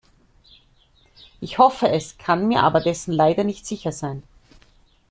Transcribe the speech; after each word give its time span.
Ich 1.41 1.59
hoffe 1.59 1.87
es, 1.89 2.17
kann 2.17 2.47
mir 2.47 2.63
aber 2.63 2.79
dessen 2.79 3.11
leider 3.11 3.43
nicht 3.43 3.67
sicher 3.67 3.91
sein. 3.91 4.23